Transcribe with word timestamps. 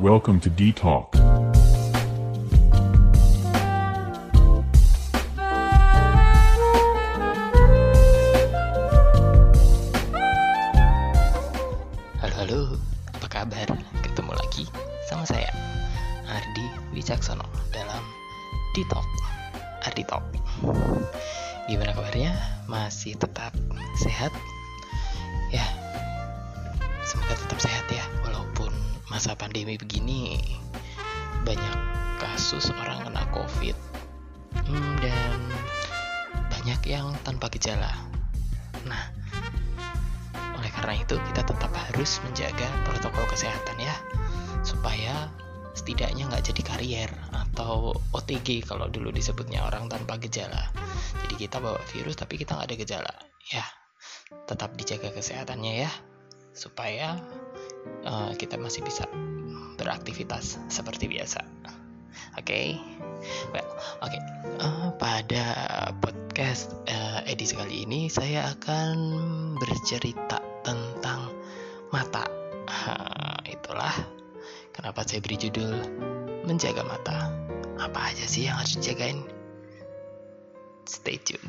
Welcome 0.00 0.40
to 0.40 0.48
D 0.48 0.72
Talk. 0.72 1.12
Halo 12.16 12.32
halo, 12.32 12.80
apa 13.12 13.28
kabar? 13.28 13.68
Ketemu 14.00 14.32
lagi 14.32 14.64
sama 15.04 15.28
saya 15.28 15.52
Ardi 16.32 16.64
Wicaksono 16.96 17.44
dalam 17.68 18.00
Ditok 18.72 19.04
Ardi 19.84 20.00
Talk. 20.08 20.24
Gimana 21.68 21.92
kabarnya? 21.92 22.32
Masih 22.72 23.20
tetap 23.20 23.52
sehat? 24.00 24.32
Ya, 25.52 25.68
semoga 27.04 27.36
tetap 27.36 27.60
sehat 27.60 27.69
masa 29.20 29.36
pandemi 29.36 29.76
begini 29.76 30.40
banyak 31.44 31.76
kasus 32.16 32.72
orang 32.72 33.04
kena 33.04 33.28
covid 33.36 33.76
Hmm, 34.70 34.96
dan 35.02 35.38
banyak 36.46 36.80
yang 36.88 37.10
tanpa 37.26 37.50
gejala. 37.52 37.90
Nah, 38.86 39.12
oleh 40.58 40.70
karena 40.72 40.94
itu, 40.98 41.18
kita 41.30 41.42
tetap 41.42 41.68
harus 41.74 42.22
menjaga 42.22 42.66
protokol 42.86 43.26
kesehatan 43.30 43.78
ya, 43.82 43.94
supaya 44.62 45.26
setidaknya 45.74 46.30
nggak 46.30 46.50
jadi 46.50 46.62
karier 46.66 47.10
atau 47.30 47.98
OTG 48.14 48.66
kalau 48.66 48.86
dulu 48.90 49.14
disebutnya 49.14 49.62
orang 49.66 49.86
tanpa 49.90 50.18
gejala. 50.18 50.70
Jadi 51.26 51.34
kita 51.46 51.62
bawa 51.62 51.78
virus 51.90 52.18
tapi 52.18 52.38
kita 52.38 52.58
nggak 52.58 52.68
ada 52.70 52.76
gejala. 52.78 53.14
Ya, 53.50 53.66
tetap 54.50 54.74
dijaga 54.78 55.14
kesehatannya 55.14 55.86
ya, 55.86 55.90
supaya 56.54 57.18
eh, 58.04 58.32
kita 58.36 58.56
masih 58.60 58.84
bisa 58.84 59.06
beraktivitas 59.80 60.60
seperti 60.68 61.08
biasa. 61.08 61.40
Oke, 62.38 62.78
well, 63.50 63.66
oke. 64.06 64.18
Eh, 64.60 64.88
pada 65.02 65.44
podcast 65.98 66.78
eh, 66.86 67.26
edisi 67.26 67.58
kali 67.58 67.82
ini 67.88 68.06
saya 68.06 68.54
akan 68.54 68.96
bercerita 69.58 70.38
tentang 70.62 71.32
mata. 71.90 72.24
Ha, 72.70 72.94
itulah 73.50 73.92
kenapa 74.70 75.02
saya 75.02 75.18
beri 75.18 75.36
judul 75.42 75.74
menjaga 76.46 76.86
mata. 76.86 77.34
Apa 77.80 78.14
aja 78.14 78.24
sih 78.28 78.46
yang 78.46 78.60
harus 78.60 78.78
dijagain? 78.78 79.26
Stay 80.86 81.18
tune. 81.18 81.44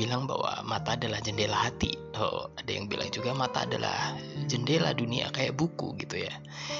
Bilang 0.00 0.24
bahwa 0.24 0.64
mata 0.64 0.96
adalah 0.96 1.20
jendela 1.20 1.68
hati. 1.68 1.92
Oh, 2.16 2.48
ada 2.56 2.70
yang 2.72 2.88
bilang 2.88 3.12
juga 3.12 3.36
mata 3.36 3.68
adalah 3.68 4.16
jendela 4.48 4.96
dunia 4.96 5.28
kayak 5.28 5.60
buku 5.60 5.92
gitu 6.00 6.24
ya. 6.24 6.34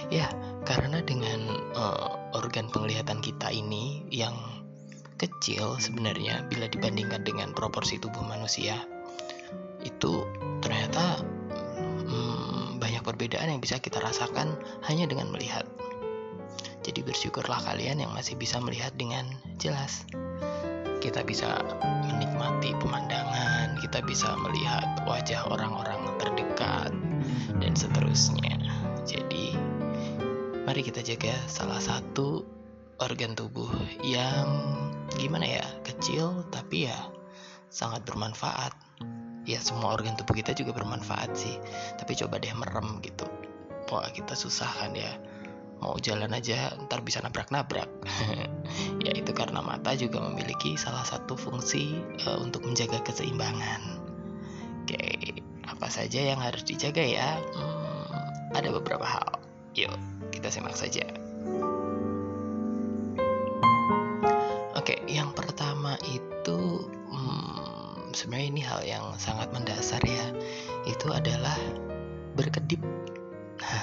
Ya, 0.09 0.33
karena 0.65 1.05
dengan 1.05 1.45
eh, 1.77 2.09
organ 2.33 2.73
penglihatan 2.73 3.21
kita 3.21 3.53
ini 3.53 4.09
yang 4.09 4.33
kecil 5.21 5.77
sebenarnya 5.77 6.49
bila 6.49 6.65
dibandingkan 6.65 7.21
dengan 7.21 7.53
proporsi 7.53 8.01
tubuh 8.01 8.25
manusia 8.25 8.81
itu 9.85 10.25
ternyata 10.65 11.21
hmm, 12.09 12.81
banyak 12.81 13.05
perbedaan 13.05 13.53
yang 13.53 13.61
bisa 13.61 13.77
kita 13.77 14.01
rasakan 14.01 14.57
hanya 14.89 15.05
dengan 15.05 15.29
melihat. 15.29 15.69
Jadi 16.81 17.05
bersyukurlah 17.05 17.61
kalian 17.69 18.01
yang 18.01 18.13
masih 18.17 18.41
bisa 18.41 18.57
melihat 18.57 18.97
dengan 18.97 19.29
jelas. 19.61 20.09
Kita 21.01 21.25
bisa 21.25 21.65
menikmati 22.05 22.77
pemandangan, 22.77 23.81
kita 23.81 24.05
bisa 24.05 24.37
melihat 24.37 25.01
wajah 25.09 25.49
orang-orang 25.49 26.01
terdekat 26.21 26.93
dan 27.57 27.73
seterusnya. 27.73 28.61
Jadi 29.09 29.57
mari 30.69 30.85
kita 30.85 31.01
jaga 31.01 31.33
salah 31.49 31.81
satu 31.81 32.45
organ 33.01 33.33
tubuh 33.33 33.73
yang 34.05 34.47
gimana 35.17 35.59
ya 35.59 35.67
kecil 35.83 36.45
tapi 36.53 36.87
ya 36.93 36.99
sangat 37.73 38.05
bermanfaat. 38.05 38.77
Ya 39.49 39.57
semua 39.59 39.97
organ 39.97 40.21
tubuh 40.21 40.37
kita 40.37 40.53
juga 40.53 40.77
bermanfaat 40.77 41.33
sih. 41.33 41.57
Tapi 41.97 42.13
coba 42.13 42.37
deh 42.37 42.53
merem 42.53 43.01
gitu. 43.01 43.25
Wah 43.89 44.07
kita 44.13 44.37
susah 44.37 44.69
kan 44.79 44.93
ya 44.93 45.17
mau 45.81 45.97
jalan 45.97 46.31
aja 46.37 46.77
ntar 46.87 47.01
bisa 47.03 47.21
nabrak-nabrak. 47.25 47.89
Ya 49.01 49.17
itu 49.17 49.33
karena 49.35 49.65
mata 49.65 49.97
juga 49.97 50.23
memiliki 50.23 50.79
salah 50.79 51.03
satu 51.03 51.35
fungsi 51.35 51.99
eh, 52.23 52.39
untuk 52.39 52.63
menjaga 52.69 53.03
keseimbangan. 53.03 53.81
Oke 54.87 55.41
apa 55.67 55.87
saja 55.91 56.21
yang 56.21 56.39
harus 56.39 56.63
dijaga 56.63 57.01
ya? 57.03 57.41
Hmm, 57.57 58.13
ada 58.53 58.69
beberapa 58.71 59.03
hal. 59.03 59.41
Yuk 59.75 59.91
kita 60.31 60.53
simak 60.53 60.77
saja. 60.77 61.05
Oke, 64.79 64.97
yang 65.11 65.33
pertama 65.37 66.01
itu 66.09 66.89
hmm, 67.13 68.17
sebenarnya 68.17 68.49
ini 68.49 68.63
hal 68.65 68.81
yang 68.85 69.05
sangat 69.21 69.53
mendasar 69.53 70.01
ya. 70.05 70.27
Itu 70.89 71.13
adalah 71.13 71.57
berkedip. 72.37 72.81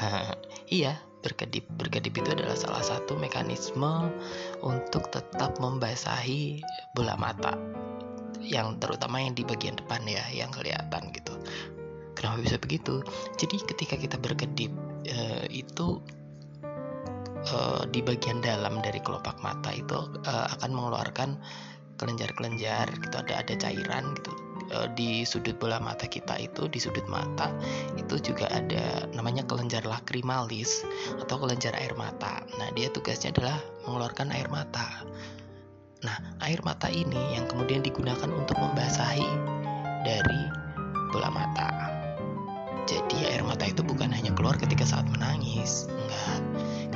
iya, 0.78 0.98
berkedip. 1.28 1.68
Berkedip 1.76 2.16
itu 2.16 2.30
adalah 2.32 2.56
salah 2.56 2.80
satu 2.80 3.20
mekanisme 3.20 4.08
untuk 4.64 5.12
tetap 5.12 5.60
membasahi 5.60 6.64
bola 6.96 7.20
mata. 7.20 7.60
Yang 8.40 8.80
terutama 8.80 9.20
yang 9.20 9.36
di 9.36 9.44
bagian 9.44 9.76
depan 9.76 10.08
ya, 10.08 10.24
yang 10.32 10.48
kelihatan 10.56 11.12
gitu. 11.12 11.36
Kenapa 12.16 12.40
bisa 12.40 12.56
begitu? 12.56 13.04
Jadi 13.36 13.60
ketika 13.68 14.00
kita 14.00 14.16
berkedip 14.18 14.72
eh, 15.04 15.46
itu 15.52 16.00
eh, 17.44 17.84
di 17.92 18.00
bagian 18.00 18.40
dalam 18.40 18.80
dari 18.80 19.04
kelopak 19.04 19.44
mata 19.44 19.76
itu 19.76 20.00
eh, 20.24 20.48
akan 20.58 20.72
mengeluarkan 20.72 21.36
kelenjar-kelenjar 21.98 22.88
gitu 23.04 23.16
ada 23.18 23.42
ada 23.42 23.54
cairan 23.58 24.14
gitu 24.22 24.47
Eh, 24.68 24.88
di 25.00 25.24
sudut 25.24 25.56
bola 25.56 25.80
mata 25.80 26.04
kita 26.04 26.36
itu 26.44 26.68
di 26.68 26.76
sudut 26.76 27.08
mata 27.08 27.48
itu 27.96 28.20
juga 28.20 28.52
ada 28.52 29.08
namanya 29.16 29.48
kelenjar 29.48 29.88
lacrimalis 29.88 30.84
atau 31.24 31.40
kelenjar 31.40 31.72
air 31.80 31.96
mata. 31.96 32.44
Nah 32.60 32.68
dia 32.76 32.92
tugasnya 32.92 33.32
adalah 33.32 33.56
mengeluarkan 33.88 34.28
air 34.36 34.52
mata. 34.52 35.08
Nah 36.04 36.20
air 36.44 36.60
mata 36.68 36.92
ini 36.92 37.40
yang 37.40 37.48
kemudian 37.48 37.80
digunakan 37.80 38.28
untuk 38.28 38.60
membasahi 38.60 39.32
dari 40.04 40.42
bola 41.16 41.32
mata. 41.32 41.72
Jadi 42.92 43.24
air 43.24 43.48
mata 43.48 43.72
itu 43.72 43.80
bukan 43.88 44.12
hanya 44.12 44.36
keluar 44.36 44.60
ketika 44.60 44.84
saat 44.84 45.08
menangis 45.08 45.88
enggak. 45.88 46.44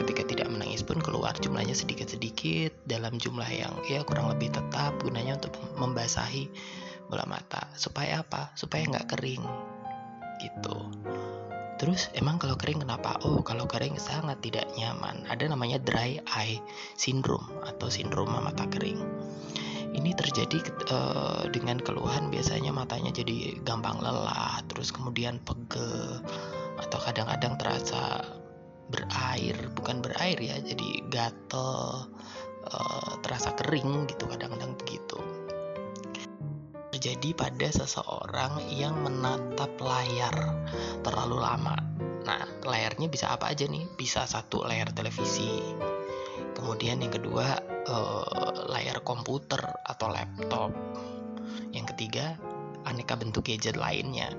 Ketika 0.04 0.28
tidak 0.28 0.48
menangis 0.52 0.84
pun 0.84 1.00
keluar 1.00 1.32
jumlahnya 1.40 1.76
sedikit-sedikit 1.76 2.76
dalam 2.84 3.16
jumlah 3.16 3.48
yang 3.48 3.72
ya 3.88 4.04
kurang 4.04 4.28
lebih 4.28 4.52
tetap 4.52 4.92
gunanya 5.00 5.40
untuk 5.40 5.56
membasahi 5.80 6.52
bola 7.12 7.28
mata. 7.28 7.68
Supaya 7.76 8.24
apa? 8.24 8.56
Supaya 8.56 8.88
nggak 8.88 9.12
kering. 9.12 9.44
Gitu. 10.40 10.78
Terus 11.82 12.14
emang 12.14 12.38
kalau 12.38 12.56
kering 12.56 12.86
kenapa? 12.86 13.18
Oh 13.26 13.42
kalau 13.42 13.66
kering 13.66 13.98
sangat 13.98 14.40
tidak 14.46 14.70
nyaman. 14.78 15.26
Ada 15.28 15.50
namanya 15.50 15.82
dry 15.82 16.22
eye 16.38 16.62
syndrome 16.94 17.50
atau 17.66 17.92
sindroma 17.92 18.38
mata 18.38 18.70
kering. 18.70 19.02
Ini 19.92 20.14
terjadi 20.16 20.62
eh, 20.88 21.44
dengan 21.52 21.82
keluhan 21.82 22.30
biasanya 22.30 22.72
matanya 22.72 23.12
jadi 23.12 23.60
gampang 23.66 24.00
lelah 24.00 24.64
terus 24.72 24.94
kemudian 24.94 25.42
pegel 25.44 26.22
atau 26.80 27.00
kadang-kadang 27.02 27.58
terasa 27.58 28.30
berair. 28.88 29.58
Bukan 29.74 30.06
berair 30.06 30.38
ya 30.38 30.62
jadi 30.62 31.02
gatel 31.10 32.08
eh, 32.70 33.12
terasa 33.26 33.58
kering 33.58 34.06
gitu 34.06 34.30
kadang-kadang 34.30 34.78
begitu 34.78 35.41
terjadi 37.02 37.34
pada 37.34 37.66
seseorang 37.74 38.62
yang 38.78 38.94
menatap 39.02 39.74
layar 39.82 40.54
terlalu 41.02 41.42
lama. 41.42 41.74
Nah 42.30 42.46
layarnya 42.62 43.10
bisa 43.10 43.34
apa 43.34 43.50
aja 43.50 43.66
nih? 43.66 43.90
Bisa 43.98 44.30
satu 44.30 44.62
layar 44.62 44.94
televisi 44.94 45.66
kemudian 46.54 47.02
yang 47.02 47.10
kedua 47.10 47.58
eh, 47.90 48.54
layar 48.70 49.02
komputer 49.02 49.58
atau 49.82 50.14
laptop. 50.14 50.70
Yang 51.74 51.98
ketiga 51.98 52.38
aneka 52.86 53.18
bentuk 53.18 53.50
gadget 53.50 53.82
lainnya 53.82 54.30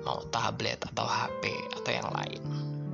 mau 0.00 0.24
tablet 0.32 0.80
atau 0.88 1.04
HP 1.04 1.52
atau 1.76 1.90
yang 1.92 2.08
lain. 2.16 2.42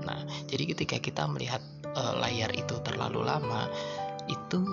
Nah, 0.03 0.19
jadi 0.51 0.75
ketika 0.75 0.99
kita 0.99 1.31
melihat 1.31 1.63
eh, 1.95 2.15
layar 2.19 2.51
itu 2.59 2.75
terlalu 2.83 3.23
lama, 3.23 3.71
itu 4.27 4.67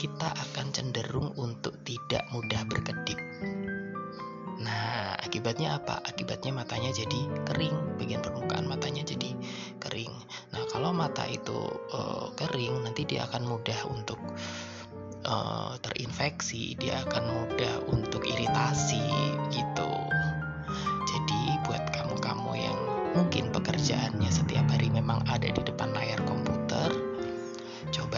kita 0.00 0.32
akan 0.32 0.72
cenderung 0.72 1.36
untuk 1.36 1.76
tidak 1.84 2.24
mudah 2.32 2.64
berkedip. 2.64 3.20
Nah, 4.62 5.18
akibatnya 5.18 5.82
apa? 5.82 5.98
Akibatnya 6.06 6.54
matanya 6.54 6.94
jadi 6.94 7.26
kering, 7.50 7.98
bagian 7.98 8.22
permukaan 8.22 8.70
matanya 8.70 9.02
jadi 9.02 9.34
kering. 9.82 10.14
Nah, 10.54 10.62
kalau 10.70 10.94
mata 10.94 11.26
itu 11.26 11.66
eh, 11.90 12.26
kering, 12.38 12.86
nanti 12.86 13.02
dia 13.02 13.26
akan 13.26 13.42
mudah 13.50 13.80
untuk 13.90 14.22
uh, 15.26 15.74
terinfeksi 15.82 16.74
dia 16.78 17.02
akan 17.06 17.24
mudah 17.26 17.74
untuk 17.90 18.26
iritasi 18.26 19.02
gitu 19.54 19.92
jadi 21.12 21.40
buat 21.66 21.82
kamu-kamu 21.94 22.52
yang 22.58 22.78
mungkin 23.12 23.52
pekerjaannya 23.52 24.30
setiap 24.32 24.64
hari 24.72 24.88
memang 24.88 25.20
ada 25.28 25.46
di 25.50 25.62
depan 25.62 25.71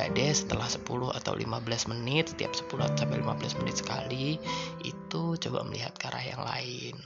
coba 0.04 0.20
deh 0.20 0.36
setelah 0.36 0.68
10 0.68 1.16
atau 1.16 1.32
15 1.32 1.88
menit 1.96 2.36
setiap 2.36 2.52
10 2.52 2.92
sampai 2.92 3.24
15 3.24 3.56
menit 3.64 3.76
sekali 3.80 4.36
itu 4.84 5.22
coba 5.40 5.64
melihat 5.64 5.96
ke 5.96 6.12
arah 6.12 6.20
yang 6.20 6.44
lain. 6.44 7.00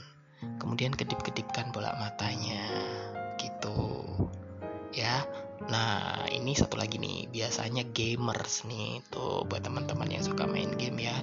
Kemudian 0.59 0.91
kedip-kedipkan 0.91 1.71
bola 1.71 1.95
matanya 1.95 2.59
gitu. 3.39 4.03
Ya 4.91 5.23
Nah, 5.71 6.27
ini 6.27 6.51
satu 6.55 6.75
lagi 6.75 6.99
nih, 6.99 7.31
biasanya 7.31 7.87
gamers 7.95 8.67
nih, 8.67 8.99
tuh 9.11 9.47
buat 9.47 9.63
teman-teman 9.63 10.07
yang 10.11 10.23
suka 10.23 10.43
main 10.47 10.71
game 10.75 10.99
ya, 10.99 11.15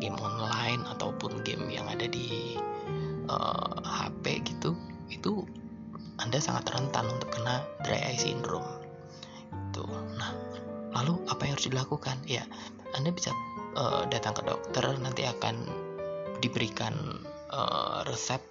game 0.00 0.16
online 0.16 0.84
ataupun 0.88 1.40
game 1.44 1.68
yang 1.72 1.88
ada 1.88 2.04
di 2.08 2.56
uh, 3.28 3.36
eh, 3.36 3.72
HP 3.84 4.24
gitu, 4.48 4.76
itu 5.12 5.44
Anda 6.20 6.40
sangat 6.40 6.72
rentan 6.72 7.08
untuk 7.08 7.36
kena 7.36 7.64
dry 7.84 8.12
eye 8.12 8.20
syndrome. 8.20 8.77
Lalu 10.98 11.14
apa 11.30 11.46
yang 11.46 11.54
harus 11.54 11.70
dilakukan? 11.70 12.16
Ya, 12.26 12.42
Anda 12.98 13.14
bisa 13.14 13.30
uh, 13.78 14.04
datang 14.10 14.34
ke 14.34 14.42
dokter, 14.42 14.84
nanti 14.98 15.22
akan 15.24 15.62
diberikan 16.42 16.94
uh, 17.54 18.02
resep 18.06 18.42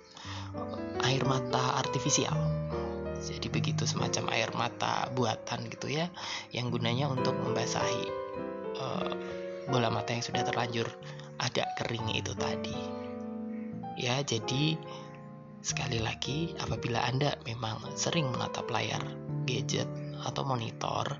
air 1.05 1.23
mata 1.23 1.79
artifisial 1.79 2.35
jadi 3.17 3.47
begitu 3.49 3.83
semacam 3.83 4.29
air 4.33 4.49
mata 4.53 5.09
buatan 5.13 5.67
gitu 5.73 5.89
ya 5.89 6.07
yang 6.53 6.69
gunanya 6.69 7.09
untuk 7.09 7.33
membasahi 7.33 8.03
uh, 8.77 9.11
bola 9.67 9.89
mata 9.89 10.13
yang 10.13 10.23
sudah 10.23 10.45
terlanjur 10.45 10.88
agak 11.41 11.67
kering 11.81 12.07
itu 12.13 12.33
tadi 12.38 12.77
ya 13.97 14.21
jadi 14.21 14.77
sekali 15.65 15.99
lagi 15.99 16.53
apabila 16.61 17.01
anda 17.03 17.35
memang 17.44 17.81
sering 17.97 18.29
menatap 18.29 18.69
layar 18.69 19.01
gadget 19.49 19.89
atau 20.23 20.45
monitor 20.45 21.17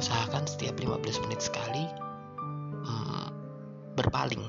usahakan 0.00 0.48
setiap 0.48 0.80
15 0.80 1.24
menit 1.28 1.44
sekali 1.44 1.84
hmm, 2.88 3.28
berpaling. 4.00 4.40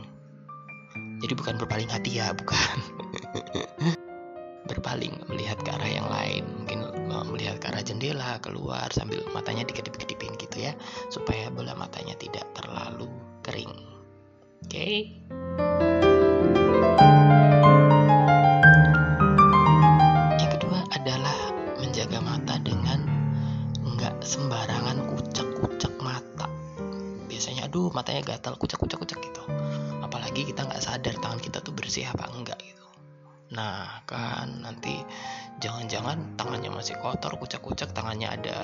Jadi 1.22 1.34
bukan 1.38 1.60
berpaling 1.60 1.92
hati 1.92 2.18
ya 2.18 2.32
bukan. 2.34 2.78
Berpaling 4.72 5.28
melihat 5.28 5.60
ke 5.60 5.70
arah 5.74 5.92
yang 5.92 6.08
lain 6.08 6.48
mungkin 6.64 6.80
uh, 7.12 7.28
melihat 7.28 7.60
ke 7.60 7.68
arah 7.68 7.84
jendela 7.84 8.40
keluar 8.40 8.88
sambil 8.96 9.20
matanya 9.36 9.68
dikedip-kedipin 9.68 10.40
gitu 10.40 10.72
ya 10.72 10.74
supaya 11.12 11.52
bola 11.52 11.76
matanya 11.76 12.16
tidak 12.16 12.48
terlalu 12.56 13.12
kering. 13.44 13.76
Oke? 14.64 14.72
okay? 14.72 15.91
Kucek-kucek, 37.72 37.96
tangannya 37.96 38.28
ada 38.28 38.58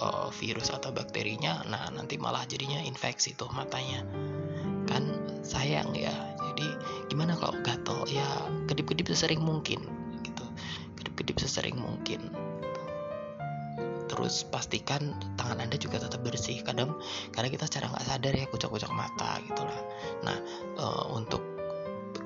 uh, 0.00 0.28
virus 0.32 0.72
atau 0.72 0.88
bakterinya. 0.96 1.60
Nah, 1.68 1.92
nanti 1.92 2.16
malah 2.16 2.48
jadinya 2.48 2.80
infeksi 2.80 3.36
tuh 3.36 3.52
matanya. 3.52 4.00
Kan 4.88 5.12
sayang 5.44 5.92
ya. 5.92 6.12
Jadi 6.40 6.66
gimana 7.12 7.36
kalau 7.36 7.60
gatel? 7.60 8.08
Ya 8.08 8.24
kedip-kedip 8.64 9.12
sesering 9.12 9.44
mungkin 9.44 9.84
gitu. 10.24 10.44
Kedip-kedip 10.96 11.36
sesering 11.36 11.76
mungkin. 11.76 12.32
Terus 14.08 14.42
pastikan 14.48 15.14
tangan 15.36 15.60
Anda 15.60 15.76
juga 15.76 16.00
tetap 16.00 16.24
bersih. 16.24 16.64
Kadang 16.64 16.96
karena 17.36 17.52
kita 17.52 17.68
secara 17.68 17.92
nggak 17.92 18.06
sadar 18.08 18.32
ya 18.34 18.48
kucek-kucek 18.48 18.90
mata 18.90 19.36
gitu 19.44 19.62
lah. 19.62 19.80
Nah, 20.24 20.36
uh, 20.80 21.04
untuk 21.12 21.44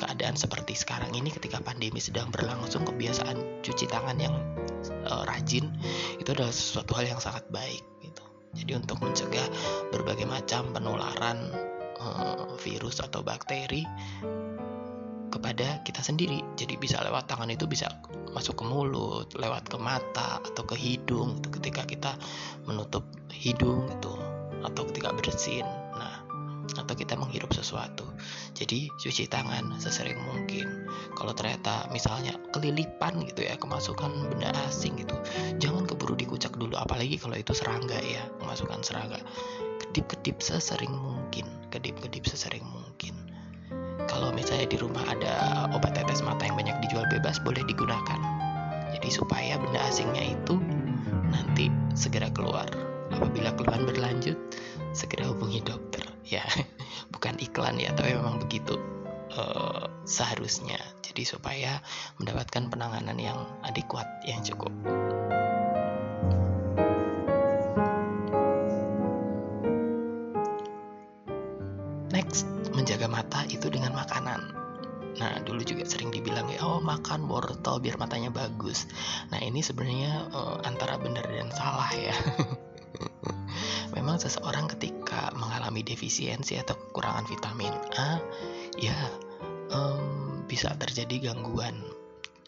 keadaan 0.05 0.37
seperti 0.37 0.77
sekarang 0.77 1.17
ini 1.17 1.33
ketika 1.33 1.65
pandemi 1.65 1.97
sedang 1.97 2.29
berlangsung 2.29 2.85
kebiasaan 2.85 3.65
cuci 3.65 3.89
tangan 3.89 4.21
yang 4.21 4.37
uh, 5.09 5.25
rajin 5.25 5.73
itu 6.21 6.29
adalah 6.37 6.53
sesuatu 6.53 6.93
hal 7.01 7.09
yang 7.09 7.21
sangat 7.25 7.49
baik 7.49 7.81
gitu. 8.05 8.25
Jadi 8.55 8.77
untuk 8.77 9.01
mencegah 9.01 9.49
berbagai 9.91 10.29
macam 10.29 10.71
penularan 10.77 11.49
uh, 11.99 12.53
virus 12.61 13.01
atau 13.01 13.25
bakteri 13.25 13.89
kepada 15.33 15.83
kita 15.83 15.99
sendiri. 15.99 16.45
Jadi 16.55 16.79
bisa 16.79 17.03
lewat 17.03 17.27
tangan 17.27 17.51
itu 17.51 17.67
bisa 17.67 17.91
masuk 18.31 18.63
ke 18.63 18.65
mulut, 18.69 19.35
lewat 19.35 19.67
ke 19.67 19.81
mata 19.81 20.39
atau 20.39 20.63
ke 20.63 20.79
hidung 20.79 21.43
gitu, 21.43 21.59
ketika 21.59 21.83
kita 21.83 22.13
menutup 22.69 23.03
hidung 23.35 23.91
itu 23.91 24.15
atau 24.63 24.83
ketika 24.93 25.11
bersin. 25.11 25.84
Atau 26.73 26.95
kita 26.97 27.15
menghirup 27.15 27.53
sesuatu. 27.53 28.09
Jadi 28.57 28.89
cuci 28.97 29.29
tangan 29.29 29.77
sesering 29.77 30.17
mungkin. 30.25 30.89
Kalau 31.15 31.37
ternyata 31.37 31.87
misalnya 31.93 32.35
kelilipan 32.51 33.23
gitu 33.29 33.45
ya 33.45 33.55
kemasukan 33.61 34.33
benda 34.33 34.51
asing 34.67 34.99
gitu, 34.99 35.15
jangan 35.61 35.85
keburu 35.85 36.17
dikucak 36.17 36.55
dulu 36.57 36.75
apalagi 36.75 37.21
kalau 37.21 37.37
itu 37.37 37.53
serangga 37.53 37.99
ya, 38.01 38.25
kemasukan 38.41 38.81
serangga. 38.83 39.21
Kedip-kedip 39.83 40.43
sesering 40.43 40.91
mungkin, 40.91 41.47
kedip-kedip 41.71 42.27
sesering 42.27 42.65
mungkin. 42.67 43.15
Kalau 44.11 44.31
misalnya 44.31 44.71
di 44.71 44.79
rumah 44.79 45.03
ada 45.07 45.67
obat 45.75 45.97
tetes 45.97 46.23
mata 46.23 46.47
yang 46.47 46.59
banyak 46.59 46.77
dijual 46.85 47.07
bebas 47.11 47.41
boleh 47.43 47.63
digunakan. 47.67 48.21
Jadi 48.95 49.09
supaya 49.11 49.59
benda 49.59 49.83
asingnya 49.91 50.35
itu 50.39 50.59
nanti 51.31 51.71
segera 51.99 52.31
keluar. 52.31 52.71
Apabila 53.11 53.55
keluhan 53.55 53.87
berlanjut, 53.87 54.39
segera 54.95 55.31
hubungi 55.31 55.63
dokter 55.63 56.14
ya 56.25 56.45
bukan 57.15 57.37
iklan 57.41 57.77
ya 57.81 57.93
tapi 57.93 58.17
memang 58.17 58.41
begitu 58.41 58.77
uh, 59.37 59.87
seharusnya 60.09 60.81
jadi 61.05 61.23
supaya 61.25 61.73
mendapatkan 62.19 62.69
penanganan 62.73 63.17
yang 63.21 63.39
adekuat 63.63 64.07
yang 64.25 64.41
cukup 64.43 64.73
next 72.11 72.49
menjaga 72.75 73.07
mata 73.07 73.47
itu 73.47 73.71
dengan 73.71 73.95
makanan 73.95 74.65
Nah, 75.15 75.39
dulu 75.47 75.63
juga 75.63 75.87
sering 75.87 76.11
dibilang 76.11 76.51
ya, 76.51 76.59
oh 76.67 76.83
makan 76.83 77.31
wortel 77.31 77.79
biar 77.79 77.95
matanya 78.03 78.35
bagus. 78.35 78.91
Nah, 79.31 79.39
ini 79.39 79.63
sebenarnya 79.63 80.27
uh, 80.35 80.59
antara 80.67 80.99
benar 80.99 81.23
dan 81.31 81.51
salah 81.55 81.91
ya. 81.95 82.15
Memang 83.97 84.19
seseorang 84.19 84.67
ketika 84.75 84.94
mengalami 85.37 85.83
defisiensi 85.85 86.59
atau 86.61 86.77
kekurangan 86.77 87.27
vitamin 87.29 87.75
A, 87.99 88.21
ya 88.79 88.97
um, 89.71 90.45
bisa 90.45 90.73
terjadi 90.77 91.33
gangguan 91.33 91.75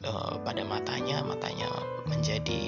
uh, 0.04 0.38
pada 0.42 0.62
matanya, 0.66 1.24
matanya 1.24 1.68
menjadi 2.06 2.62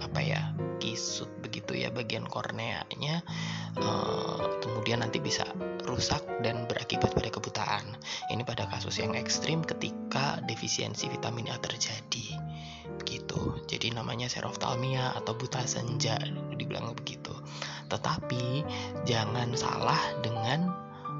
apa 0.00 0.20
ya 0.20 0.40
kisut 0.80 1.28
begitu 1.44 1.76
ya 1.76 1.92
bagian 1.92 2.24
korneanya, 2.24 3.20
uh, 3.78 4.58
kemudian 4.64 5.04
nanti 5.04 5.20
bisa 5.20 5.44
rusak 5.84 6.22
dan 6.40 6.64
berakibat 6.64 7.12
pada 7.12 7.28
kebutaan. 7.28 7.84
Ini 8.32 8.42
pada 8.46 8.64
kasus 8.70 8.98
yang 9.02 9.12
ekstrim 9.18 9.60
ketika 9.66 10.40
defisiensi 10.48 11.10
vitamin 11.12 11.52
A 11.52 11.60
terjadi 11.60 12.40
gitu. 13.04 13.58
Jadi 13.66 13.92
namanya 13.96 14.28
seroftalmia 14.30 15.16
atau 15.16 15.34
buta 15.34 15.64
senja 15.64 16.16
dibilang 16.54 16.92
begitu. 16.94 17.32
Tetapi 17.90 18.64
jangan 19.04 19.52
salah 19.58 19.98
dengan 20.22 20.70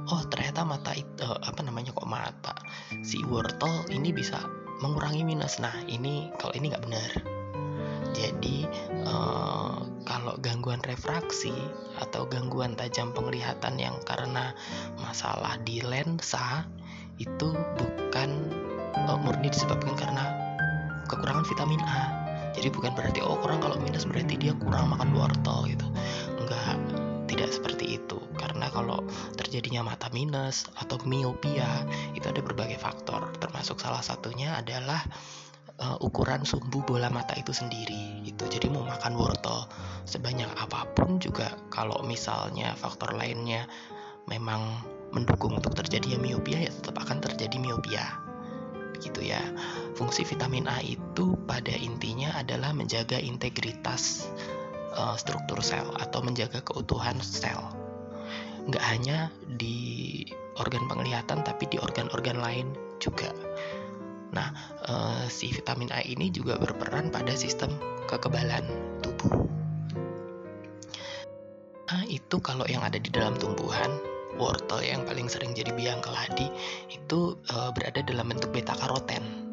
oh 0.09 0.23
ternyata 0.33 0.65
mata 0.65 0.97
itu 0.97 1.23
uh, 1.23 1.39
apa 1.45 1.61
namanya 1.61 1.93
kok 1.93 2.09
mata 2.09 2.55
si 3.05 3.21
wortel 3.29 3.85
ini 3.93 4.15
bisa 4.15 4.41
mengurangi 4.81 5.23
minus. 5.27 5.61
Nah 5.61 5.75
ini 5.87 6.33
kalau 6.41 6.55
ini 6.57 6.73
nggak 6.73 6.85
benar. 6.87 7.13
Jadi 8.11 8.67
uh, 9.07 9.87
kalau 10.03 10.35
gangguan 10.43 10.83
refraksi 10.83 11.55
atau 12.03 12.27
gangguan 12.27 12.75
tajam 12.75 13.15
penglihatan 13.15 13.79
yang 13.79 13.95
karena 14.03 14.51
masalah 14.99 15.61
di 15.63 15.79
lensa 15.85 16.67
itu 17.23 17.55
bukan 17.79 18.31
uh, 19.07 19.19
murni 19.21 19.53
disebabkan 19.53 19.95
karena 19.95 20.25
kekurangan 21.07 21.47
vitamin 21.47 21.83
A. 21.87 22.11
Jadi 22.51 22.67
bukan 22.75 22.99
berarti 22.99 23.23
oh 23.23 23.39
kurang 23.39 23.63
kalau 23.63 23.79
minus 23.79 24.03
berarti 24.03 24.35
dia 24.35 24.51
kurang 24.59 24.91
makan 24.91 25.15
wortel 25.15 25.71
gitu 25.71 25.87
enggak 26.51 26.77
tidak 27.31 27.51
seperti 27.55 28.03
itu 28.03 28.19
karena 28.35 28.67
kalau 28.75 29.07
terjadinya 29.39 29.87
mata 29.87 30.11
minus 30.11 30.67
atau 30.75 30.99
miopia 31.07 31.87
itu 32.19 32.27
ada 32.27 32.43
berbagai 32.43 32.75
faktor. 32.83 33.31
Termasuk 33.39 33.79
salah 33.79 34.03
satunya 34.03 34.59
adalah 34.59 34.99
uh, 35.79 35.97
ukuran 36.03 36.43
sumbu 36.43 36.83
bola 36.83 37.07
mata 37.09 37.39
itu 37.39 37.55
sendiri 37.55 38.27
itu 38.27 38.45
jadi 38.51 38.67
mau 38.67 38.83
makan 38.83 39.15
wortel 39.15 39.71
sebanyak 40.05 40.51
apa 40.59 40.91
pun 40.93 41.23
juga 41.23 41.55
kalau 41.73 42.03
misalnya 42.03 42.75
faktor 42.75 43.15
lainnya 43.15 43.65
memang 44.29 44.83
mendukung 45.11 45.59
untuk 45.59 45.75
terjadinya 45.75 46.19
miopia 46.19 46.67
ya 46.67 46.71
tetap 46.71 46.99
akan 46.99 47.23
terjadi 47.23 47.57
miopia 47.63 48.05
gitu 49.01 49.25
ya. 49.25 49.41
Fungsi 49.97 50.29
vitamin 50.29 50.69
A 50.69 50.85
itu 50.85 51.33
pada 51.49 51.73
intinya 51.73 52.37
adalah 52.37 52.77
menjaga 52.77 53.17
integritas 53.17 54.29
uh, 54.95 55.15
struktur 55.15 55.61
sel 55.63 55.87
atau 55.99 56.23
menjaga 56.23 56.63
keutuhan 56.63 57.19
sel. 57.23 57.61
Nggak 58.67 58.85
hanya 58.85 59.19
di 59.59 60.23
organ 60.59 60.85
penglihatan 60.91 61.43
tapi 61.47 61.67
di 61.71 61.81
organ-organ 61.81 62.39
lain 62.39 62.67
juga. 63.01 63.31
Nah 64.31 64.53
uh, 64.87 65.25
si 65.27 65.51
vitamin 65.51 65.91
A 65.91 66.03
ini 66.05 66.31
juga 66.31 66.59
berperan 66.59 67.11
pada 67.11 67.35
sistem 67.35 67.73
kekebalan 68.07 68.65
tubuh. 69.03 69.47
A 71.91 72.07
itu 72.07 72.39
kalau 72.39 72.67
yang 72.71 72.87
ada 72.87 72.99
di 73.03 73.11
dalam 73.11 73.35
tumbuhan 73.35 73.91
wortel 74.39 74.81
yang 74.87 75.03
paling 75.03 75.27
sering 75.27 75.53
jadi 75.53 75.75
biang 75.75 75.99
keladi 75.99 76.47
itu 76.87 77.35
uh, 77.51 77.75
berada 77.75 78.01
dalam 78.07 78.31
bentuk 78.31 78.55
beta 78.55 78.73
karoten. 78.79 79.51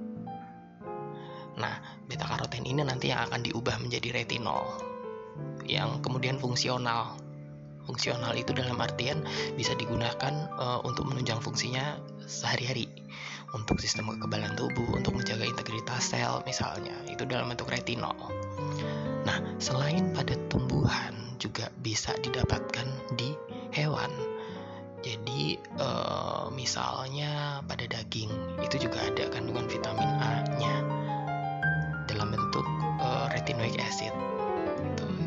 Nah, 1.58 1.82
beta 2.06 2.30
karoten 2.30 2.70
ini 2.70 2.86
nanti 2.86 3.10
yang 3.10 3.26
akan 3.26 3.42
diubah 3.42 3.82
menjadi 3.82 4.22
retinol 4.22 4.97
yang 5.68 6.00
kemudian 6.04 6.40
fungsional. 6.40 7.18
Fungsional 7.88 8.36
itu 8.36 8.52
dalam 8.52 8.76
artian 8.84 9.24
bisa 9.56 9.72
digunakan 9.80 10.52
uh, 10.60 10.84
untuk 10.84 11.08
menunjang 11.08 11.40
fungsinya 11.40 11.96
sehari-hari 12.28 12.92
untuk 13.56 13.80
sistem 13.80 14.12
kekebalan 14.12 14.60
tubuh, 14.60 15.00
untuk 15.00 15.16
menjaga 15.16 15.48
integritas 15.48 16.12
sel 16.12 16.44
misalnya, 16.44 16.92
itu 17.08 17.24
dalam 17.24 17.48
bentuk 17.48 17.72
retinol. 17.72 18.12
Nah, 19.24 19.40
selain 19.56 20.12
pada 20.12 20.36
tumbuhan 20.52 21.16
juga 21.40 21.72
bisa 21.80 22.12
didapatkan 22.20 23.16
di 23.16 23.32
hewan 23.72 24.12
jadi 25.06 25.56
uh, 25.78 26.50
misalnya 26.52 27.62
pada 27.70 27.86
daging 27.86 28.28
itu 28.66 28.90
juga 28.90 29.06
ada 29.06 29.30
kandungan 29.30 29.70
vitamin 29.70 30.10
A-nya 30.20 30.76
dalam 32.10 32.34
bentuk 32.34 32.66
uh, 32.98 33.30
retinoic 33.30 33.78
acid. 33.78 34.12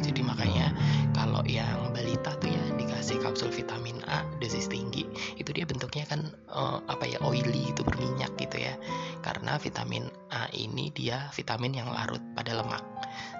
Jadi 0.00 0.20
makanya 0.24 0.72
kalau 1.12 1.44
yang 1.44 1.92
balita 1.92 2.32
tuh 2.40 2.48
ya 2.48 2.64
dikasih 2.76 3.20
kapsul 3.20 3.52
vitamin 3.52 4.00
A 4.08 4.24
dosis 4.40 4.66
tinggi, 4.66 5.04
itu 5.36 5.50
dia 5.52 5.68
bentuknya 5.68 6.08
kan 6.08 6.32
uh, 6.50 6.80
apa 6.88 7.04
ya 7.06 7.20
oily 7.20 7.70
itu 7.70 7.84
berminyak 7.84 8.32
gitu 8.40 8.56
ya. 8.64 8.74
Karena 9.20 9.60
vitamin 9.60 10.08
A 10.32 10.48
ini 10.56 10.88
dia 10.90 11.28
vitamin 11.36 11.76
yang 11.76 11.88
larut 11.92 12.20
pada 12.32 12.56
lemak. 12.56 12.82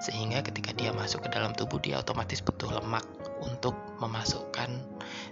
Sehingga 0.04 0.44
ketika 0.44 0.76
dia 0.76 0.92
masuk 0.92 1.24
ke 1.24 1.28
dalam 1.32 1.56
tubuh 1.56 1.80
dia 1.80 2.00
otomatis 2.00 2.44
butuh 2.44 2.68
lemak 2.68 3.04
untuk 3.40 3.76
memasukkan 4.00 4.84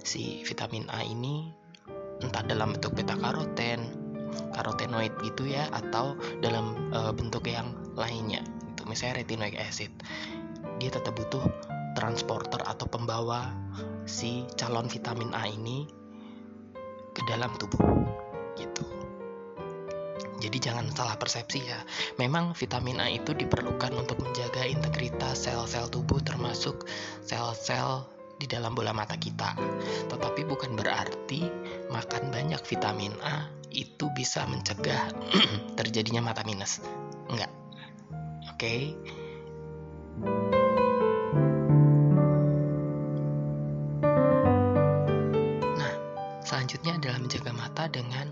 si 0.05 0.41
vitamin 0.45 0.89
A 0.89 1.05
ini 1.05 1.53
entah 2.19 2.43
dalam 2.43 2.75
bentuk 2.75 2.99
beta 2.99 3.15
karoten, 3.15 3.89
karotenoid 4.53 5.15
gitu 5.23 5.47
ya 5.47 5.71
atau 5.71 6.19
dalam 6.43 6.91
e, 6.91 7.01
bentuk 7.15 7.47
yang 7.47 7.75
lainnya. 7.95 8.43
Itu 8.75 8.85
misalnya 8.89 9.23
retinoic 9.23 9.55
acid. 9.59 9.91
Dia 10.79 10.91
tetap 10.95 11.19
butuh 11.19 11.43
transporter 11.99 12.62
atau 12.62 12.87
pembawa 12.87 13.50
si 14.07 14.47
calon 14.55 14.87
vitamin 14.87 15.35
A 15.35 15.50
ini 15.50 15.85
ke 17.11 17.23
dalam 17.27 17.50
tubuh 17.59 17.83
gitu. 18.55 18.87
Jadi 20.38 20.59
jangan 20.62 20.87
salah 20.95 21.19
persepsi 21.19 21.67
ya. 21.67 21.83
Memang 22.23 22.55
vitamin 22.55 23.03
A 23.03 23.11
itu 23.11 23.35
diperlukan 23.35 23.91
untuk 23.99 24.23
menjaga 24.23 24.62
integritas 24.62 25.50
sel-sel 25.50 25.91
tubuh 25.91 26.23
termasuk 26.23 26.87
sel-sel 27.27 28.07
di 28.38 28.47
dalam 28.47 28.79
bola 28.79 28.95
mata 28.95 29.19
kita. 29.19 29.59
Tetapi 30.07 30.47
bukan 30.47 30.79
berarti 30.79 31.43
makan 31.91 32.31
banyak 32.31 32.62
vitamin 32.62 33.11
A 33.27 33.50
itu 33.75 34.07
bisa 34.15 34.47
mencegah 34.47 35.11
terjadinya 35.79 36.31
mata 36.31 36.47
minus. 36.47 36.79
Enggak. 37.27 37.50
Oke. 38.47 38.62
Okay? 38.62 38.81
Nah, 45.77 45.95
selanjutnya 46.43 46.99
adalah 46.99 47.19
menjaga 47.23 47.53
mata 47.55 47.85
dengan 47.91 48.27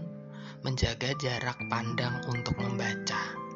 menjaga 0.67 1.15
jarak 1.23 1.59
pandang 1.71 2.27
untuk 2.27 2.59
membaca. 2.59 3.47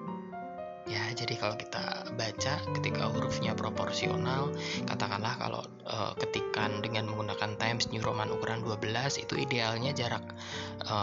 Ya, 0.91 1.07
jadi 1.15 1.39
kalau 1.39 1.55
kita 1.55 2.11
baca 2.19 2.55
ketika 2.75 3.07
hurufnya 3.15 3.55
proporsional, 3.55 4.51
katakanlah 4.91 5.39
kalau 5.39 5.63
e, 5.87 5.97
ketikan 6.19 6.83
dengan 6.83 7.07
menggunakan 7.07 7.55
Times 7.63 7.87
New 7.95 8.03
Roman 8.03 8.27
ukuran 8.27 8.67
12 8.67 9.23
itu 9.23 9.39
idealnya 9.39 9.95
jarak 9.95 10.35
e, 10.83 10.95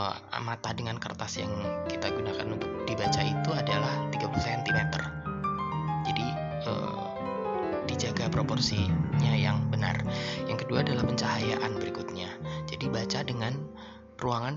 mata 0.44 0.76
dengan 0.76 1.00
kertas 1.00 1.40
yang 1.40 1.52
kita 1.88 2.12
gunakan 2.12 2.48
untuk 2.52 2.68
dibaca 2.84 3.22
itu 3.24 3.50
adalah 3.56 3.96
30 4.12 4.28
cm. 4.44 4.80
Jadi 6.04 6.28
e, 6.68 6.72
proporsinya 8.38 9.34
yang 9.34 9.66
benar. 9.74 9.98
Yang 10.46 10.70
kedua 10.70 10.86
adalah 10.86 11.02
pencahayaan 11.10 11.82
berikutnya. 11.82 12.30
Jadi 12.70 12.86
baca 12.86 13.26
dengan 13.26 13.58
ruangan 14.22 14.56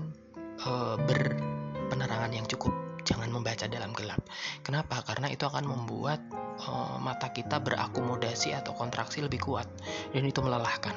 uh, 0.69 1.01
berpenerangan 1.01 2.29
yang 2.29 2.45
cukup. 2.45 2.69
Jangan 3.01 3.33
membaca 3.33 3.65
dalam 3.65 3.89
gelap. 3.97 4.21
Kenapa? 4.61 5.01
Karena 5.01 5.33
itu 5.33 5.49
akan 5.49 5.65
membuat 5.65 6.21
uh, 6.61 7.01
mata 7.01 7.33
kita 7.33 7.57
berakomodasi 7.57 8.53
atau 8.53 8.77
kontraksi 8.77 9.25
lebih 9.25 9.41
kuat. 9.41 9.65
Dan 10.13 10.29
itu 10.29 10.45
melelahkan. 10.45 10.93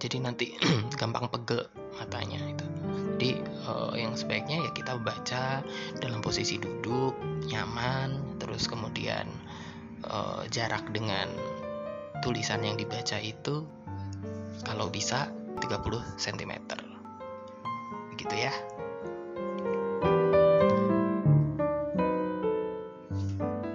Jadi 0.00 0.16
nanti 0.24 0.56
gampang 1.00 1.28
pegel 1.28 1.68
matanya 2.00 2.40
itu 2.48 2.64
jadi 3.20 3.36
uh, 3.68 3.92
yang 3.92 4.16
sebaiknya 4.16 4.64
ya 4.64 4.70
kita 4.72 4.96
baca 4.96 5.60
dalam 6.00 6.24
posisi 6.24 6.56
duduk 6.56 7.12
nyaman 7.52 8.40
terus 8.40 8.64
kemudian 8.64 9.28
uh, 10.06 10.44
jarak 10.48 10.88
dengan 10.92 11.28
tulisan 12.20 12.60
yang 12.60 12.76
dibaca 12.76 13.16
itu 13.20 13.64
kalau 14.64 14.92
bisa 14.92 15.32
30 15.60 16.20
cm 16.20 16.52
gitu 18.20 18.34
ya. 18.36 18.52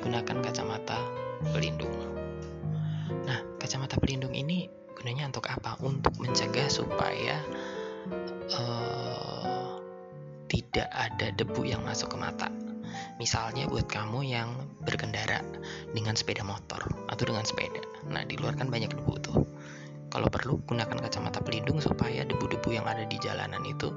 Gunakan 0.06 0.38
kacamata 0.46 1.02
pelindung. 1.50 1.94
Nah, 3.26 3.42
kacamata 3.58 3.98
pelindung 3.98 4.38
ini 4.38 4.70
gunanya 4.94 5.30
untuk 5.30 5.50
apa? 5.50 5.78
Untuk 5.82 6.14
mencegah 6.22 6.70
supaya 6.70 7.42
uh, 8.54 9.82
tidak 10.46 10.88
ada 10.94 11.34
debu 11.34 11.66
yang 11.66 11.82
masuk 11.82 12.14
ke 12.14 12.18
mata. 12.22 12.65
Misalnya 13.16 13.72
buat 13.72 13.88
kamu 13.88 14.28
yang 14.28 14.52
berkendara 14.84 15.40
dengan 15.96 16.20
sepeda 16.20 16.44
motor 16.44 16.84
atau 17.08 17.24
dengan 17.24 17.48
sepeda. 17.48 17.80
Nah, 18.12 18.28
di 18.28 18.36
luar 18.36 18.60
kan 18.60 18.68
banyak 18.68 18.92
debu 18.92 19.14
tuh. 19.24 19.40
Kalau 20.12 20.28
perlu 20.28 20.60
gunakan 20.68 21.00
kacamata 21.00 21.40
pelindung 21.40 21.80
supaya 21.80 22.28
debu-debu 22.28 22.76
yang 22.76 22.88
ada 22.88 23.08
di 23.08 23.16
jalanan 23.20 23.64
itu 23.64 23.92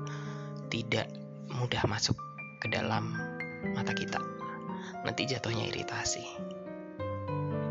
tidak 0.71 1.11
mudah 1.51 1.83
masuk 1.91 2.15
ke 2.63 2.71
dalam 2.71 3.15
mata 3.75 3.91
kita. 3.95 4.19
Nanti 5.03 5.27
jatuhnya 5.27 5.67
iritasi. 5.71 6.25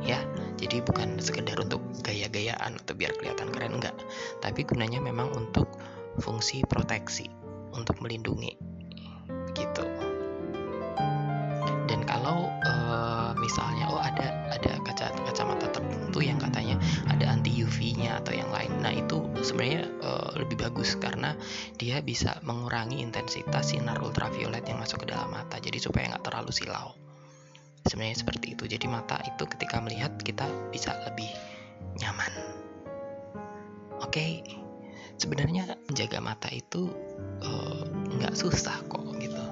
Ya, 0.04 0.24
jadi 0.56 0.80
bukan 0.84 1.20
sekedar 1.20 1.60
untuk 1.60 1.84
gaya-gayaan 2.06 2.80
atau 2.80 2.96
biar 2.96 3.12
kelihatan 3.20 3.52
keren 3.52 3.76
enggak, 3.76 3.96
tapi 4.40 4.64
gunanya 4.64 5.04
memang 5.04 5.28
untuk 5.36 5.68
fungsi 6.24 6.64
proteksi, 6.64 7.28
untuk 7.76 8.00
melindungi 8.00 8.56
gitu. 9.58 9.97
Misalnya 13.48 13.88
oh 13.88 14.04
ada 14.04 14.52
ada 14.52 14.76
kaca 14.84 15.08
kacamata 15.24 15.72
tertentu 15.72 16.20
yang 16.20 16.36
katanya 16.36 16.76
ada 17.08 17.32
anti 17.32 17.56
UV-nya 17.64 18.20
atau 18.20 18.36
yang 18.36 18.52
lain, 18.52 18.72
nah 18.84 18.92
itu 18.92 19.24
sebenarnya 19.40 19.88
uh, 20.04 20.36
lebih 20.36 20.60
bagus 20.68 21.00
karena 21.00 21.32
dia 21.80 22.04
bisa 22.04 22.44
mengurangi 22.44 23.00
intensitas 23.00 23.72
sinar 23.72 24.04
ultraviolet 24.04 24.68
yang 24.68 24.84
masuk 24.84 25.08
ke 25.08 25.16
dalam 25.16 25.32
mata 25.32 25.56
jadi 25.64 25.80
supaya 25.80 26.12
nggak 26.12 26.28
terlalu 26.28 26.52
silau. 26.52 26.92
Sebenarnya 27.88 28.20
seperti 28.20 28.52
itu. 28.52 28.68
Jadi 28.68 28.84
mata 28.92 29.16
itu 29.24 29.48
ketika 29.48 29.80
melihat 29.80 30.20
kita 30.20 30.44
bisa 30.76 30.92
lebih 31.08 31.32
nyaman. 32.04 32.32
Oke 34.04 34.12
okay. 34.12 34.32
sebenarnya 35.16 35.80
menjaga 35.88 36.20
mata 36.20 36.52
itu 36.52 36.92
eh, 37.40 37.84
nggak 38.20 38.36
uh, 38.36 38.38
susah 38.38 38.76
kok 38.92 39.08
gitu. 39.24 39.44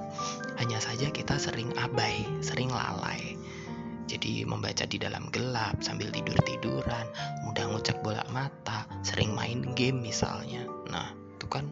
Hanya 0.60 0.84
saja 0.84 1.08
kita 1.08 1.40
sering 1.40 1.72
abai 1.80 2.28
sering 2.44 2.68
lalai 2.68 3.35
jadi 4.06 4.46
membaca 4.46 4.86
di 4.86 4.98
dalam 4.98 5.28
gelap 5.34 5.82
sambil 5.82 6.10
tidur-tiduran, 6.14 7.06
mudah 7.42 7.66
ngucek 7.70 7.98
bola 8.06 8.22
mata, 8.30 8.86
sering 9.02 9.34
main 9.34 9.62
game 9.74 9.98
misalnya. 10.02 10.66
Nah, 10.90 11.10
itu 11.34 11.46
kan 11.50 11.66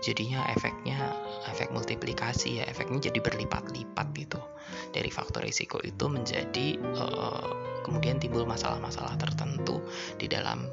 jadinya 0.00 0.44
efeknya 0.52 1.12
efek 1.52 1.72
multiplikasi 1.72 2.60
ya, 2.60 2.64
efeknya 2.68 3.12
jadi 3.12 3.20
berlipat-lipat 3.20 4.06
gitu. 4.16 4.40
Dari 4.92 5.08
faktor 5.12 5.44
risiko 5.44 5.76
itu 5.84 6.08
menjadi 6.08 6.80
uh, 6.96 7.48
kemudian 7.84 8.16
timbul 8.16 8.48
masalah-masalah 8.48 9.14
tertentu 9.20 9.84
di 10.16 10.26
dalam 10.26 10.64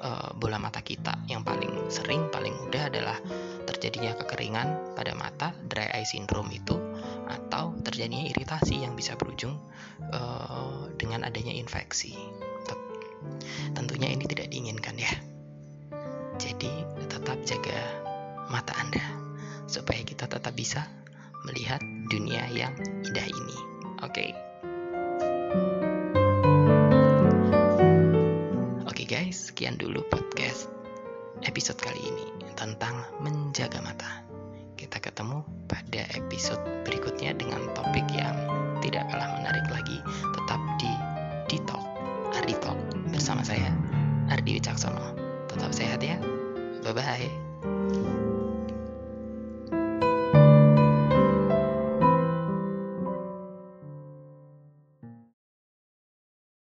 uh, 0.00 0.30
bola 0.38 0.62
mata 0.62 0.80
kita 0.80 1.26
yang 1.26 1.42
paling 1.42 1.90
sering 1.90 2.26
terjadinya 3.86 4.18
kekeringan 4.18 4.96
pada 4.98 5.12
mata, 5.14 5.54
dry 5.68 5.86
eye 5.94 6.08
syndrome 6.08 6.50
itu, 6.50 6.74
atau 7.26 7.74
terjadinya 7.82 8.26
iritasi 8.30 8.82
yang 8.86 8.94
bisa 8.94 9.18
berujung 9.18 9.58
uh, 10.14 10.88
dengan 10.94 11.26
adanya 11.26 11.52
infeksi. 11.52 12.14
Tentunya 13.74 14.12
ini 14.14 14.24
tidak 14.24 14.48
diinginkan 14.50 14.96
ya. 14.96 15.12
Jadi 16.36 16.70
tetap 17.08 17.40
jaga 17.48 17.80
mata 18.52 18.76
Anda 18.78 19.02
supaya 19.66 20.04
kita 20.06 20.30
tetap 20.30 20.54
bisa 20.54 20.86
melihat 21.48 21.82
dunia 22.10 22.46
yang 22.52 22.74
indah 23.02 23.26
ini. 23.26 23.58
Oke. 24.04 24.12
Okay? 24.12 24.30
Oke 28.86 29.02
guys, 29.08 29.50
sekian 29.50 29.78
dulu 29.78 30.02
podcast 30.06 30.70
episode 31.44 31.78
kali 31.78 32.00
ini 32.00 32.26
tentang 32.58 33.06
menjaga 33.22 33.78
mata. 33.82 34.25